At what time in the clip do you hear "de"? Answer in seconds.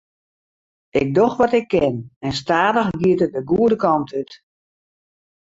3.35-3.41